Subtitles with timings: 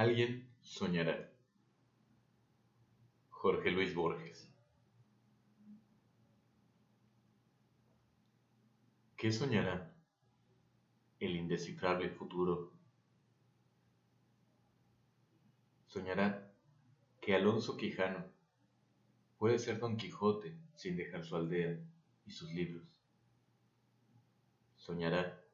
[0.00, 1.30] Alguien soñará.
[3.28, 4.50] Jorge Luis Borges.
[9.18, 9.94] ¿Qué soñará
[11.18, 12.72] el indescifrable futuro?
[15.86, 16.50] Soñará
[17.20, 18.24] que Alonso Quijano
[19.36, 21.78] puede ser Don Quijote sin dejar su aldea
[22.24, 22.88] y sus libros.
[24.76, 25.44] Soñará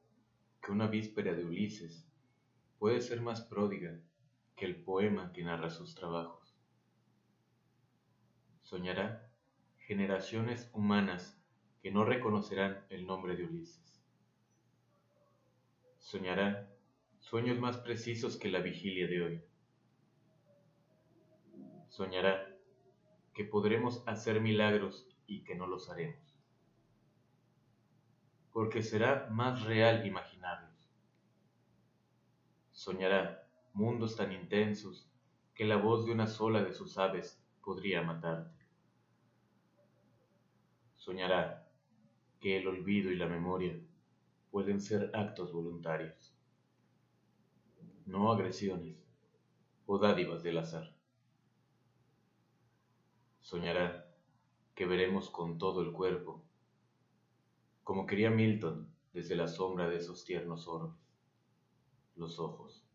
[0.62, 2.06] que una víspera de Ulises
[2.78, 3.98] puede ser más pródiga
[4.57, 6.56] que el poema que narra sus trabajos.
[8.62, 9.30] Soñará
[9.77, 11.38] generaciones humanas
[11.82, 14.02] que no reconocerán el nombre de Ulises.
[15.98, 16.69] Soñará
[17.20, 19.45] sueños más precisos que la vigilia de hoy.
[21.88, 22.57] Soñará
[23.34, 26.34] que podremos hacer milagros y que no los haremos.
[28.52, 30.91] Porque será más real imaginarlos.
[32.73, 33.45] Soñará
[33.77, 35.07] mundos tan intensos
[35.55, 38.65] que la voz de una sola de sus aves podría matarte.
[40.95, 41.71] Soñará
[42.41, 43.79] que el olvido y la memoria
[44.51, 46.35] pueden ser actos voluntarios,
[48.07, 48.96] no agresiones
[49.85, 50.96] o dádivas del azar.
[53.43, 54.11] Soñará
[54.74, 56.43] que veremos con todo el cuerpo,
[57.85, 60.96] como quería Milton desde la sombra de esos tiernos orbes,
[62.15, 62.85] los ojos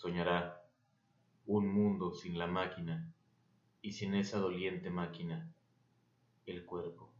[0.00, 0.64] soñará
[1.44, 3.12] un mundo sin la máquina
[3.82, 5.52] y sin esa doliente máquina,
[6.46, 7.12] el cuerpo.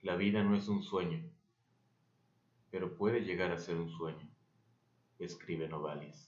[0.00, 1.22] La vida no es un sueño,
[2.70, 4.26] pero puede llegar a ser un sueño,
[5.18, 6.26] escribe Novalis.